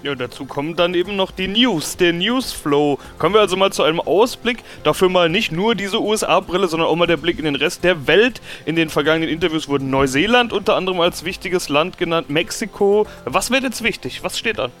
Ja, 0.01 0.15
dazu 0.15 0.45
kommen 0.45 0.75
dann 0.75 0.95
eben 0.95 1.15
noch 1.15 1.29
die 1.29 1.47
News, 1.47 1.95
der 1.97 2.11
Newsflow. 2.11 2.97
Kommen 3.19 3.35
wir 3.35 3.41
also 3.41 3.55
mal 3.55 3.71
zu 3.71 3.83
einem 3.83 3.99
Ausblick. 3.99 4.63
Dafür 4.83 5.09
mal 5.09 5.29
nicht 5.29 5.51
nur 5.51 5.75
diese 5.75 6.01
USA-Brille, 6.01 6.67
sondern 6.67 6.89
auch 6.89 6.95
mal 6.95 7.05
der 7.05 7.17
Blick 7.17 7.37
in 7.37 7.45
den 7.45 7.55
Rest 7.55 7.83
der 7.83 8.07
Welt. 8.07 8.41
In 8.65 8.75
den 8.75 8.89
vergangenen 8.89 9.29
Interviews 9.29 9.67
wurde 9.67 9.85
Neuseeland 9.85 10.53
unter 10.53 10.75
anderem 10.75 11.01
als 11.01 11.23
wichtiges 11.23 11.69
Land 11.69 11.99
genannt, 11.99 12.31
Mexiko. 12.31 13.05
Was 13.25 13.51
wird 13.51 13.61
jetzt 13.61 13.83
wichtig? 13.83 14.23
Was 14.23 14.39
steht 14.39 14.59
an? 14.59 14.71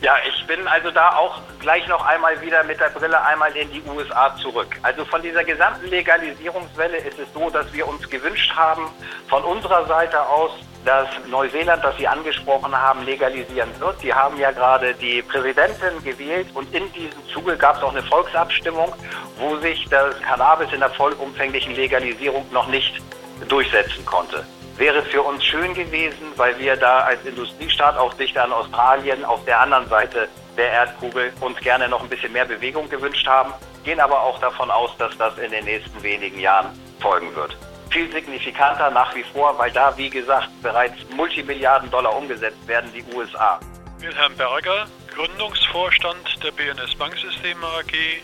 Ja, 0.00 0.14
ich 0.28 0.46
bin 0.46 0.66
also 0.68 0.92
da 0.92 1.16
auch 1.16 1.40
gleich 1.58 1.86
noch 1.88 2.04
einmal 2.06 2.40
wieder 2.40 2.62
mit 2.62 2.78
der 2.78 2.90
Brille 2.90 3.20
einmal 3.20 3.54
in 3.56 3.68
die 3.72 3.82
USA 3.82 4.34
zurück. 4.36 4.76
Also 4.82 5.04
von 5.04 5.20
dieser 5.22 5.42
gesamten 5.42 5.88
Legalisierungswelle 5.88 6.98
ist 6.98 7.18
es 7.18 7.26
so, 7.34 7.50
dass 7.50 7.72
wir 7.72 7.88
uns 7.88 8.08
gewünscht 8.08 8.54
haben, 8.54 8.90
von 9.28 9.42
unserer 9.42 9.86
Seite 9.86 10.20
aus, 10.28 10.52
dass 10.84 11.08
Neuseeland, 11.28 11.82
das 11.82 11.96
Sie 11.96 12.06
angesprochen 12.06 12.74
haben, 12.76 13.04
legalisieren 13.04 13.68
wird. 13.80 14.00
Sie 14.00 14.14
haben 14.14 14.38
ja 14.38 14.52
gerade 14.52 14.94
die 14.94 15.20
Präsidentin 15.20 16.02
gewählt 16.04 16.46
und 16.54 16.72
in 16.72 16.90
diesem 16.92 17.28
Zuge 17.32 17.56
gab 17.56 17.78
es 17.78 17.82
auch 17.82 17.90
eine 17.90 18.02
Volksabstimmung, 18.04 18.94
wo 19.36 19.56
sich 19.56 19.84
das 19.90 20.20
Cannabis 20.20 20.72
in 20.72 20.78
der 20.78 20.90
vollumfänglichen 20.90 21.74
Legalisierung 21.74 22.46
noch 22.52 22.68
nicht 22.68 23.02
durchsetzen 23.48 24.06
konnte 24.06 24.44
wäre 24.78 25.02
für 25.02 25.22
uns 25.22 25.44
schön 25.44 25.74
gewesen, 25.74 26.32
weil 26.36 26.58
wir 26.58 26.76
da 26.76 27.00
als 27.00 27.24
Industriestaat 27.24 27.98
auch 27.98 28.14
dicht 28.14 28.38
an 28.38 28.52
Australien 28.52 29.24
auf 29.24 29.44
der 29.44 29.60
anderen 29.60 29.88
Seite 29.88 30.28
der 30.56 30.70
Erdkugel 30.70 31.32
uns 31.40 31.58
gerne 31.60 31.88
noch 31.88 32.02
ein 32.02 32.08
bisschen 32.08 32.32
mehr 32.32 32.44
Bewegung 32.44 32.88
gewünscht 32.88 33.26
haben, 33.26 33.52
gehen 33.84 34.00
aber 34.00 34.22
auch 34.22 34.38
davon 34.40 34.70
aus, 34.70 34.90
dass 34.98 35.16
das 35.18 35.36
in 35.38 35.50
den 35.50 35.64
nächsten 35.64 36.02
wenigen 36.02 36.38
Jahren 36.38 36.68
folgen 37.00 37.34
wird. 37.34 37.56
Viel 37.90 38.10
signifikanter 38.12 38.90
nach 38.90 39.14
wie 39.14 39.24
vor, 39.32 39.56
weil 39.58 39.70
da, 39.70 39.96
wie 39.96 40.10
gesagt, 40.10 40.48
bereits 40.62 40.96
Multimilliarden 41.16 41.90
Dollar 41.90 42.14
umgesetzt 42.16 42.66
werden, 42.66 42.92
die 42.92 43.04
USA. 43.16 43.58
Wilhelm 43.98 44.36
Berger, 44.36 44.86
Gründungsvorstand 45.14 46.44
der 46.44 46.52
BNS 46.52 46.94
Banksysteme 46.96 47.66
AG, 47.66 48.20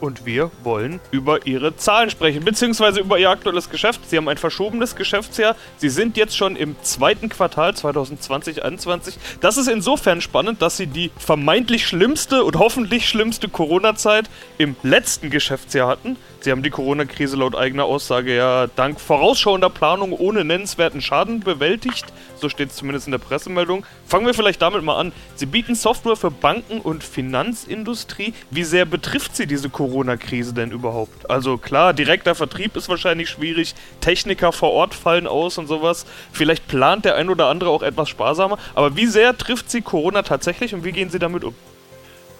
und 0.00 0.26
wir 0.26 0.50
wollen 0.62 1.00
über 1.10 1.46
ihre 1.46 1.76
Zahlen 1.76 2.10
sprechen, 2.10 2.44
beziehungsweise 2.44 3.00
über 3.00 3.18
ihr 3.18 3.30
aktuelles 3.30 3.70
Geschäft. 3.70 4.00
Sie 4.08 4.16
haben 4.16 4.28
ein 4.28 4.36
verschobenes 4.36 4.96
Geschäftsjahr. 4.96 5.56
Sie 5.78 5.88
sind 5.88 6.16
jetzt 6.16 6.36
schon 6.36 6.56
im 6.56 6.76
zweiten 6.82 7.28
Quartal 7.28 7.72
2020-21. 7.72 9.14
Das 9.40 9.56
ist 9.56 9.68
insofern 9.68 10.20
spannend, 10.20 10.62
dass 10.62 10.76
sie 10.76 10.86
die 10.86 11.10
vermeintlich 11.18 11.86
schlimmste 11.86 12.44
und 12.44 12.58
hoffentlich 12.58 13.08
schlimmste 13.08 13.48
Corona-Zeit 13.48 14.30
im 14.58 14.76
letzten 14.82 15.30
Geschäftsjahr 15.30 15.88
hatten. 15.88 16.16
Sie 16.40 16.52
haben 16.52 16.62
die 16.62 16.70
Corona-Krise 16.70 17.36
laut 17.36 17.56
eigener 17.56 17.84
Aussage 17.84 18.36
ja 18.36 18.68
dank 18.68 19.00
vorausschauender 19.00 19.70
Planung 19.70 20.12
ohne 20.12 20.44
nennenswerten 20.44 21.00
Schaden 21.00 21.40
bewältigt. 21.40 22.04
So 22.36 22.48
steht 22.48 22.70
es 22.70 22.76
zumindest 22.76 23.08
in 23.08 23.10
der 23.10 23.18
Pressemeldung. 23.18 23.84
Fangen 24.06 24.24
wir 24.24 24.34
vielleicht 24.34 24.62
damit 24.62 24.84
mal 24.84 24.96
an. 24.96 25.12
Sie 25.34 25.46
bieten 25.46 25.74
Software 25.74 26.14
für 26.14 26.30
Banken 26.30 26.80
und 26.80 27.02
Finanzindustrie. 27.02 28.34
Wie 28.52 28.62
sehr 28.62 28.84
betrifft 28.84 29.34
Sie 29.34 29.48
diese 29.48 29.68
Corona-Krise 29.68 30.54
denn 30.54 30.70
überhaupt? 30.70 31.28
Also 31.28 31.58
klar, 31.58 31.92
direkter 31.92 32.36
Vertrieb 32.36 32.76
ist 32.76 32.88
wahrscheinlich 32.88 33.28
schwierig. 33.28 33.74
Techniker 34.00 34.52
vor 34.52 34.70
Ort 34.70 34.94
fallen 34.94 35.26
aus 35.26 35.58
und 35.58 35.66
sowas. 35.66 36.06
Vielleicht 36.30 36.68
plant 36.68 37.04
der 37.04 37.16
ein 37.16 37.30
oder 37.30 37.48
andere 37.48 37.70
auch 37.70 37.82
etwas 37.82 38.08
sparsamer. 38.08 38.58
Aber 38.76 38.94
wie 38.96 39.06
sehr 39.06 39.36
trifft 39.36 39.72
Sie 39.72 39.82
Corona 39.82 40.22
tatsächlich 40.22 40.72
und 40.72 40.84
wie 40.84 40.92
gehen 40.92 41.10
Sie 41.10 41.18
damit 41.18 41.42
um? 41.42 41.54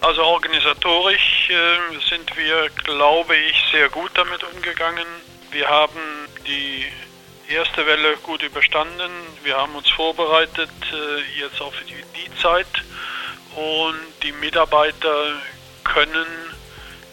Also 0.01 0.23
organisatorisch 0.23 1.49
äh, 1.49 2.09
sind 2.09 2.35
wir, 2.37 2.69
glaube 2.85 3.35
ich, 3.35 3.63
sehr 3.71 3.89
gut 3.89 4.11
damit 4.13 4.41
umgegangen. 4.43 5.05
Wir 5.51 5.67
haben 5.67 5.99
die 6.47 6.85
erste 7.49 7.85
Welle 7.85 8.15
gut 8.17 8.41
überstanden. 8.41 9.11
Wir 9.43 9.57
haben 9.57 9.75
uns 9.75 9.89
vorbereitet 9.89 10.69
äh, 10.93 11.39
jetzt 11.39 11.59
auf 11.61 11.73
die, 11.89 12.01
die 12.17 12.33
Zeit 12.41 12.67
und 13.55 13.99
die 14.23 14.31
Mitarbeiter 14.31 15.41
können 15.83 16.27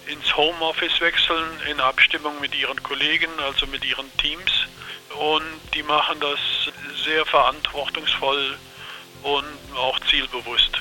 ins 0.06 0.36
Homeoffice 0.36 1.00
wechseln 1.00 1.60
in 1.68 1.80
Abstimmung 1.80 2.38
mit 2.40 2.54
ihren 2.54 2.80
Kollegen, 2.84 3.30
also 3.40 3.66
mit 3.66 3.84
ihren 3.84 4.16
Teams. 4.18 4.52
Und 5.18 5.74
die 5.74 5.82
machen 5.82 6.20
das 6.20 6.38
sehr 7.04 7.26
verantwortungsvoll 7.26 8.56
und 9.24 9.76
auch 9.76 9.98
zielbewusst. 10.08 10.78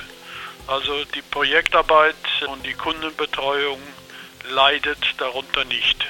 Also 0.66 1.04
die 1.14 1.22
Projektarbeit 1.22 2.16
und 2.48 2.66
die 2.66 2.74
Kundenbetreuung 2.74 3.80
leidet 4.50 4.98
darunter 5.18 5.64
nicht. 5.64 6.06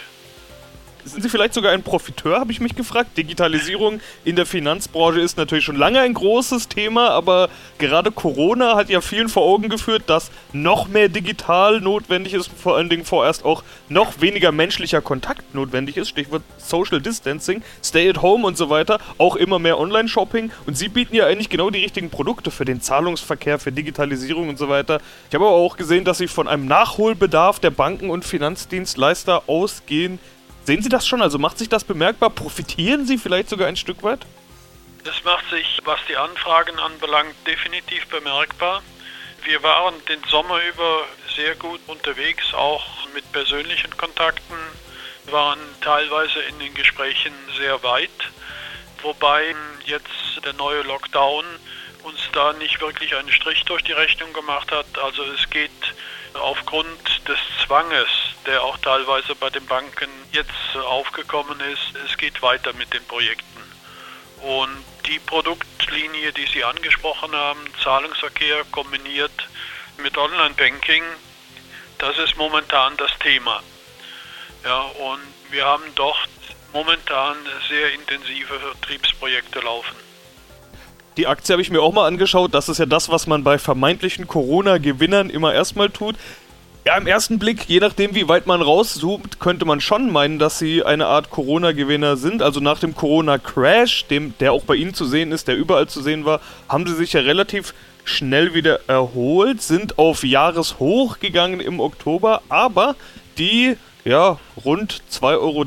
Sind 1.06 1.22
Sie 1.22 1.28
vielleicht 1.28 1.54
sogar 1.54 1.70
ein 1.70 1.84
Profiteur, 1.84 2.40
habe 2.40 2.50
ich 2.50 2.60
mich 2.60 2.74
gefragt? 2.74 3.16
Digitalisierung 3.16 4.00
in 4.24 4.34
der 4.34 4.44
Finanzbranche 4.44 5.20
ist 5.20 5.36
natürlich 5.36 5.64
schon 5.64 5.76
lange 5.76 6.00
ein 6.00 6.12
großes 6.12 6.66
Thema, 6.66 7.10
aber 7.10 7.48
gerade 7.78 8.10
Corona 8.10 8.74
hat 8.74 8.90
ja 8.90 9.00
vielen 9.00 9.28
vor 9.28 9.44
Augen 9.44 9.68
geführt, 9.68 10.02
dass 10.08 10.32
noch 10.52 10.88
mehr 10.88 11.08
digital 11.08 11.80
notwendig 11.80 12.34
ist, 12.34 12.50
vor 12.50 12.76
allen 12.76 12.88
Dingen 12.88 13.04
vorerst 13.04 13.44
auch 13.44 13.62
noch 13.88 14.20
weniger 14.20 14.50
menschlicher 14.50 15.00
Kontakt 15.00 15.54
notwendig 15.54 15.96
ist. 15.96 16.08
Stichwort 16.08 16.42
Social 16.58 17.00
Distancing, 17.00 17.62
Stay 17.84 18.10
at 18.10 18.20
Home 18.20 18.44
und 18.44 18.56
so 18.56 18.68
weiter, 18.68 18.98
auch 19.16 19.36
immer 19.36 19.60
mehr 19.60 19.78
Online-Shopping. 19.78 20.50
Und 20.66 20.76
Sie 20.76 20.88
bieten 20.88 21.14
ja 21.14 21.26
eigentlich 21.26 21.50
genau 21.50 21.70
die 21.70 21.82
richtigen 21.82 22.10
Produkte 22.10 22.50
für 22.50 22.64
den 22.64 22.80
Zahlungsverkehr, 22.80 23.60
für 23.60 23.70
Digitalisierung 23.70 24.48
und 24.48 24.58
so 24.58 24.68
weiter. 24.68 25.00
Ich 25.28 25.36
habe 25.36 25.46
aber 25.46 25.54
auch 25.54 25.76
gesehen, 25.76 26.04
dass 26.04 26.18
Sie 26.18 26.26
von 26.26 26.48
einem 26.48 26.66
Nachholbedarf 26.66 27.60
der 27.60 27.70
Banken 27.70 28.10
und 28.10 28.24
Finanzdienstleister 28.24 29.44
ausgehen, 29.46 30.18
Sehen 30.66 30.82
Sie 30.82 30.88
das 30.88 31.06
schon? 31.06 31.22
Also 31.22 31.38
macht 31.38 31.58
sich 31.58 31.68
das 31.68 31.84
bemerkbar? 31.84 32.28
Profitieren 32.28 33.06
Sie 33.06 33.18
vielleicht 33.18 33.48
sogar 33.48 33.68
ein 33.68 33.76
Stück 33.76 34.02
weit? 34.02 34.26
Das 35.04 35.22
macht 35.22 35.48
sich, 35.48 35.78
was 35.84 36.00
die 36.08 36.16
Anfragen 36.16 36.76
anbelangt, 36.80 37.36
definitiv 37.46 38.04
bemerkbar. 38.08 38.82
Wir 39.44 39.62
waren 39.62 39.94
den 40.06 40.20
Sommer 40.28 40.60
über 40.64 41.04
sehr 41.36 41.54
gut 41.54 41.80
unterwegs, 41.86 42.52
auch 42.52 42.84
mit 43.14 43.30
persönlichen 43.30 43.96
Kontakten, 43.96 44.56
waren 45.30 45.60
teilweise 45.82 46.40
in 46.40 46.58
den 46.58 46.74
Gesprächen 46.74 47.32
sehr 47.56 47.80
weit, 47.84 48.10
wobei 49.02 49.54
jetzt 49.84 50.44
der 50.44 50.54
neue 50.54 50.82
Lockdown 50.82 51.44
uns 52.02 52.18
da 52.32 52.52
nicht 52.54 52.80
wirklich 52.80 53.14
einen 53.14 53.30
Strich 53.30 53.64
durch 53.66 53.82
die 53.82 53.92
Rechnung 53.92 54.32
gemacht 54.32 54.72
hat. 54.72 54.86
Also 55.00 55.22
es 55.22 55.48
geht 55.48 55.70
aufgrund 56.34 57.28
des 57.28 57.38
Zwanges, 57.64 58.08
der 58.46 58.62
auch 58.62 58.78
teilweise 58.78 59.34
bei 59.34 59.50
den 59.50 59.66
Banken 59.66 60.08
jetzt 60.32 60.76
aufgekommen 60.76 61.60
ist, 61.60 61.96
es 62.06 62.16
geht 62.16 62.40
weiter 62.42 62.72
mit 62.74 62.92
den 62.92 63.04
Projekten. 63.04 63.44
Und 64.42 64.84
die 65.06 65.18
Produktlinie, 65.18 66.32
die 66.32 66.46
Sie 66.46 66.62
angesprochen 66.62 67.34
haben, 67.34 67.60
Zahlungsverkehr 67.82 68.64
kombiniert 68.70 69.32
mit 70.02 70.16
Online-Banking, 70.16 71.02
das 71.98 72.18
ist 72.18 72.36
momentan 72.36 72.96
das 72.96 73.10
Thema. 73.18 73.62
Ja, 74.64 74.80
und 74.80 75.20
wir 75.50 75.64
haben 75.64 75.84
dort 75.94 76.28
momentan 76.72 77.36
sehr 77.68 77.94
intensive 77.94 78.58
Vertriebsprojekte 78.58 79.60
laufen. 79.60 79.96
Die 81.16 81.26
Aktie 81.26 81.54
habe 81.54 81.62
ich 81.62 81.70
mir 81.70 81.80
auch 81.80 81.92
mal 81.92 82.06
angeschaut. 82.06 82.52
Das 82.52 82.68
ist 82.68 82.78
ja 82.78 82.84
das, 82.84 83.08
was 83.08 83.26
man 83.26 83.42
bei 83.42 83.58
vermeintlichen 83.58 84.26
Corona-Gewinnern 84.26 85.30
immer 85.30 85.54
erstmal 85.54 85.88
tut. 85.88 86.16
Ja, 86.86 86.96
im 86.96 87.08
ersten 87.08 87.40
Blick, 87.40 87.64
je 87.68 87.80
nachdem, 87.80 88.14
wie 88.14 88.28
weit 88.28 88.46
man 88.46 88.62
rauszoomt, 88.62 89.40
könnte 89.40 89.64
man 89.64 89.80
schon 89.80 90.12
meinen, 90.12 90.38
dass 90.38 90.60
sie 90.60 90.84
eine 90.84 91.06
Art 91.06 91.30
Corona-Gewinner 91.30 92.16
sind. 92.16 92.42
Also 92.42 92.60
nach 92.60 92.78
dem 92.78 92.94
Corona-Crash, 92.94 94.04
der 94.38 94.52
auch 94.52 94.62
bei 94.62 94.76
Ihnen 94.76 94.94
zu 94.94 95.04
sehen 95.04 95.32
ist, 95.32 95.48
der 95.48 95.56
überall 95.56 95.88
zu 95.88 96.00
ssehen 96.00 96.24
war, 96.24 96.40
haben 96.68 96.86
sie 96.86 96.94
sich 96.94 97.14
ja 97.14 97.22
relativ 97.22 97.74
schnell 98.04 98.54
wieder 98.54 98.78
erholt, 98.86 99.62
sind 99.62 99.98
auf 99.98 100.22
Jahreshoch 100.22 101.18
gegangen 101.18 101.58
im 101.58 101.80
Oktober, 101.80 102.40
aber 102.48 102.94
die 103.36 103.76
ja, 104.06 104.38
rund 104.64 105.02
2,30 105.10 105.34
Euro 105.34 105.64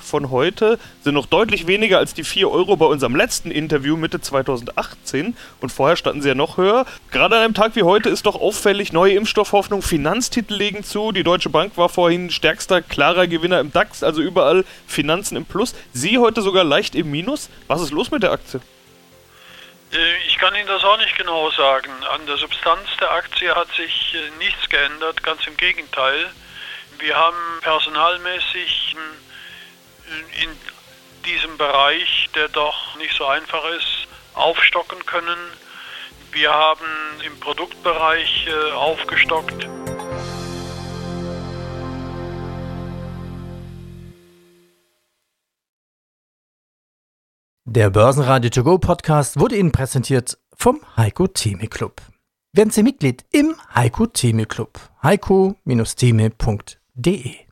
von 0.00 0.30
heute 0.30 0.78
sind 1.02 1.12
noch 1.12 1.26
deutlich 1.26 1.66
weniger 1.66 1.98
als 1.98 2.14
die 2.14 2.24
4 2.24 2.50
Euro 2.50 2.76
bei 2.76 2.86
unserem 2.86 3.14
letzten 3.14 3.50
Interview 3.50 3.98
Mitte 3.98 4.22
2018. 4.22 5.36
Und 5.60 5.70
vorher 5.70 5.96
standen 5.96 6.22
sie 6.22 6.28
ja 6.28 6.34
noch 6.34 6.56
höher. 6.56 6.86
Gerade 7.10 7.36
an 7.36 7.42
einem 7.42 7.54
Tag 7.54 7.76
wie 7.76 7.82
heute 7.82 8.08
ist 8.08 8.24
doch 8.24 8.36
auffällig, 8.36 8.94
neue 8.94 9.12
Impfstoffhoffnung, 9.12 9.82
Finanztitel 9.82 10.54
legen 10.54 10.82
zu. 10.82 11.12
Die 11.12 11.24
Deutsche 11.24 11.50
Bank 11.50 11.76
war 11.76 11.90
vorhin 11.90 12.30
stärkster, 12.30 12.80
klarer 12.80 13.26
Gewinner 13.26 13.60
im 13.60 13.70
DAX, 13.70 14.02
also 14.02 14.22
überall 14.22 14.64
Finanzen 14.86 15.36
im 15.36 15.44
Plus. 15.44 15.74
Sie 15.92 16.16
heute 16.16 16.40
sogar 16.40 16.64
leicht 16.64 16.94
im 16.94 17.10
Minus. 17.10 17.50
Was 17.66 17.82
ist 17.82 17.90
los 17.90 18.10
mit 18.10 18.22
der 18.22 18.32
Aktie? 18.32 18.62
Äh, 19.92 19.96
ich 20.26 20.38
kann 20.38 20.54
Ihnen 20.54 20.68
das 20.68 20.82
auch 20.84 20.96
nicht 20.96 21.18
genau 21.18 21.50
sagen. 21.50 21.90
An 22.14 22.24
der 22.26 22.38
Substanz 22.38 22.88
der 22.98 23.10
Aktie 23.10 23.54
hat 23.54 23.68
sich 23.76 24.14
äh, 24.14 24.38
nichts 24.38 24.70
geändert, 24.70 25.22
ganz 25.22 25.46
im 25.46 25.56
Gegenteil. 25.58 26.28
Wir 27.00 27.16
haben 27.16 27.36
personalmäßig 27.60 28.96
in 30.42 30.50
diesem 31.24 31.56
Bereich, 31.56 32.28
der 32.34 32.48
doch 32.48 32.96
nicht 32.96 33.14
so 33.16 33.24
einfach 33.24 33.62
ist, 33.78 34.08
aufstocken 34.34 35.06
können. 35.06 35.38
Wir 36.32 36.52
haben 36.52 36.84
im 37.24 37.38
Produktbereich 37.38 38.48
äh, 38.48 38.72
aufgestockt. 38.72 39.68
Der 47.64 47.90
Börsenradio 47.90 48.50
To 48.50 48.64
Go 48.64 48.78
Podcast 48.78 49.38
wurde 49.38 49.56
Ihnen 49.56 49.70
präsentiert 49.70 50.36
vom 50.56 50.80
Heiko 50.96 51.28
Theme 51.28 51.68
Club. 51.68 52.02
Werden 52.52 52.70
Sie 52.70 52.82
Mitglied 52.82 53.24
im 53.30 53.54
Heiko 53.74 54.06
Theme 54.06 54.46
Club. 54.46 54.80
heiko-theme.de 55.02 56.78
D. 57.00 57.47